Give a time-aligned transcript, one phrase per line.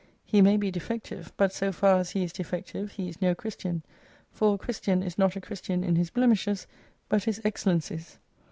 [0.25, 3.83] He may be defective, but so far as he is defective he is no Christian,
[4.31, 6.65] for a Christian is not a Christian in his blemishes,
[7.07, 8.17] but his excellencies.